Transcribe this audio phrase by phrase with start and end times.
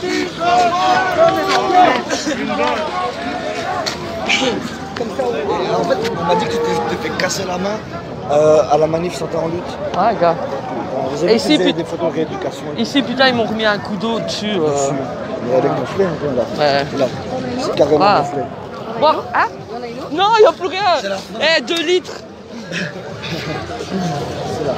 [0.00, 0.04] En
[5.84, 7.76] fait, on m'a dit que tu t'es fait casser la main
[8.30, 9.64] euh, à la manif Santé en lutte.
[9.96, 10.36] Ah, gars.
[11.22, 12.64] Euh, Et ici, des, des photos de rééducation.
[12.76, 14.50] Ici, putain, ils m'ont remis un coup d'eau dessus.
[14.50, 14.70] Euh...
[14.70, 14.94] dessus.
[15.48, 16.42] Il a gonflé un peu là.
[16.58, 16.84] Ouais.
[16.98, 17.06] là.
[17.60, 18.20] C'est carrément ah.
[18.20, 18.42] gonflé.
[19.00, 19.48] Bon, hein?
[20.12, 21.00] Non, il n'y a plus rien.
[21.58, 22.20] Eh, 2 litres.
[22.72, 22.80] C'est
[24.64, 24.74] là.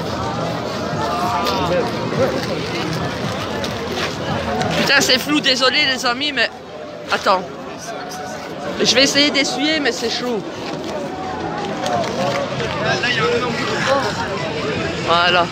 [4.90, 6.50] Putain, c'est flou, désolé les amis, mais...
[7.12, 7.42] Attends.
[8.82, 10.42] Je vais essayer d'essuyer, mais c'est chaud.
[15.06, 15.46] Voilà.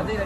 [0.00, 0.24] قضيه